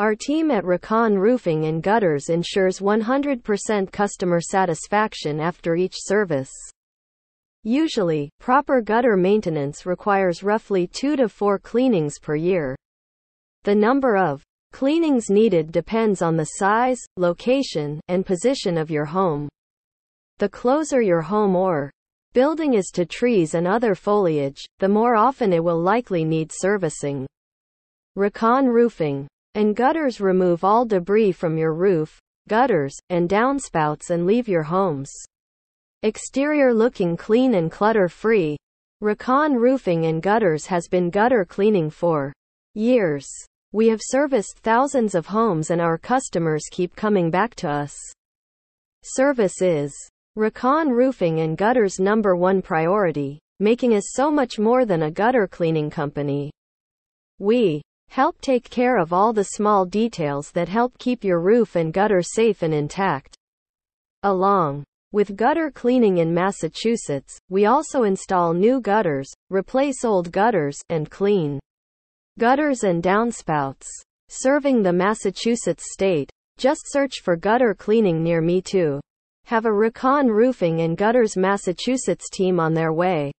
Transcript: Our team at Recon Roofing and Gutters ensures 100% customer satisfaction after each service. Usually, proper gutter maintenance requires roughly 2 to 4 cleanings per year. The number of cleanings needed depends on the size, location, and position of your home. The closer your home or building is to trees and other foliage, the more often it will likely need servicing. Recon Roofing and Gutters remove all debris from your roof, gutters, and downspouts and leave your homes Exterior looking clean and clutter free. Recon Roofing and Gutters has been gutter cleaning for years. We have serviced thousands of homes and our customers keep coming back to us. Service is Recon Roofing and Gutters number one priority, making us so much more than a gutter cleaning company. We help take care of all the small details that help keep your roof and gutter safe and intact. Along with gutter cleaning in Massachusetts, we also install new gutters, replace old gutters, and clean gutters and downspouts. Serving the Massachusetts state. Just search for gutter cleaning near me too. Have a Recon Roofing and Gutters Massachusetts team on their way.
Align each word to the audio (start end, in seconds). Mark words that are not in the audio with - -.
Our 0.00 0.14
team 0.14 0.50
at 0.50 0.64
Recon 0.64 1.18
Roofing 1.18 1.66
and 1.66 1.82
Gutters 1.82 2.30
ensures 2.30 2.78
100% 2.80 3.92
customer 3.92 4.40
satisfaction 4.40 5.40
after 5.40 5.76
each 5.76 5.92
service. 5.94 6.50
Usually, 7.64 8.30
proper 8.40 8.80
gutter 8.80 9.18
maintenance 9.18 9.84
requires 9.84 10.42
roughly 10.42 10.86
2 10.86 11.16
to 11.16 11.28
4 11.28 11.58
cleanings 11.58 12.18
per 12.18 12.34
year. 12.34 12.74
The 13.64 13.74
number 13.74 14.16
of 14.16 14.42
cleanings 14.72 15.28
needed 15.28 15.70
depends 15.70 16.22
on 16.22 16.34
the 16.34 16.46
size, 16.56 17.00
location, 17.18 18.00
and 18.08 18.24
position 18.24 18.78
of 18.78 18.90
your 18.90 19.04
home. 19.04 19.50
The 20.38 20.48
closer 20.48 21.02
your 21.02 21.20
home 21.20 21.54
or 21.54 21.90
building 22.32 22.72
is 22.72 22.86
to 22.94 23.04
trees 23.04 23.52
and 23.52 23.68
other 23.68 23.94
foliage, 23.94 24.64
the 24.78 24.88
more 24.88 25.14
often 25.14 25.52
it 25.52 25.62
will 25.62 25.78
likely 25.78 26.24
need 26.24 26.50
servicing. 26.54 27.26
Recon 28.16 28.66
Roofing 28.66 29.28
and 29.54 29.74
Gutters 29.76 30.20
remove 30.20 30.64
all 30.64 30.84
debris 30.84 31.32
from 31.32 31.58
your 31.58 31.74
roof, 31.74 32.20
gutters, 32.48 32.94
and 33.08 33.28
downspouts 33.28 34.10
and 34.10 34.26
leave 34.26 34.48
your 34.48 34.64
homes 34.64 35.12
Exterior 36.02 36.72
looking 36.72 37.14
clean 37.14 37.52
and 37.52 37.70
clutter 37.70 38.08
free. 38.08 38.56
Recon 39.02 39.54
Roofing 39.54 40.06
and 40.06 40.22
Gutters 40.22 40.64
has 40.64 40.88
been 40.88 41.10
gutter 41.10 41.44
cleaning 41.44 41.90
for 41.90 42.32
years. 42.72 43.28
We 43.72 43.88
have 43.88 44.00
serviced 44.02 44.60
thousands 44.60 45.14
of 45.14 45.26
homes 45.26 45.68
and 45.68 45.78
our 45.78 45.98
customers 45.98 46.62
keep 46.70 46.96
coming 46.96 47.30
back 47.30 47.54
to 47.56 47.68
us. 47.68 47.94
Service 49.02 49.60
is 49.60 49.94
Recon 50.36 50.88
Roofing 50.88 51.40
and 51.40 51.58
Gutters 51.58 52.00
number 52.00 52.34
one 52.34 52.62
priority, 52.62 53.38
making 53.58 53.94
us 53.94 54.12
so 54.14 54.30
much 54.30 54.58
more 54.58 54.86
than 54.86 55.02
a 55.02 55.10
gutter 55.10 55.46
cleaning 55.46 55.90
company. 55.90 56.50
We 57.38 57.82
help 58.10 58.40
take 58.40 58.68
care 58.68 58.98
of 58.98 59.12
all 59.12 59.32
the 59.32 59.44
small 59.44 59.86
details 59.86 60.50
that 60.52 60.68
help 60.68 60.98
keep 60.98 61.24
your 61.24 61.40
roof 61.40 61.76
and 61.76 61.92
gutter 61.92 62.20
safe 62.22 62.62
and 62.62 62.74
intact. 62.74 63.36
Along 64.22 64.84
with 65.12 65.36
gutter 65.36 65.70
cleaning 65.70 66.18
in 66.18 66.34
Massachusetts, 66.34 67.38
we 67.48 67.66
also 67.66 68.02
install 68.02 68.52
new 68.52 68.80
gutters, 68.80 69.28
replace 69.48 70.04
old 70.04 70.30
gutters, 70.30 70.76
and 70.88 71.10
clean 71.10 71.58
gutters 72.38 72.84
and 72.84 73.02
downspouts. 73.02 73.86
Serving 74.28 74.82
the 74.82 74.92
Massachusetts 74.92 75.92
state. 75.92 76.30
Just 76.56 76.82
search 76.86 77.20
for 77.24 77.36
gutter 77.36 77.74
cleaning 77.74 78.22
near 78.22 78.40
me 78.40 78.62
too. 78.62 79.00
Have 79.46 79.66
a 79.66 79.72
Recon 79.72 80.28
Roofing 80.28 80.82
and 80.82 80.96
Gutters 80.96 81.36
Massachusetts 81.36 82.30
team 82.30 82.60
on 82.60 82.72
their 82.72 82.92
way. 82.92 83.32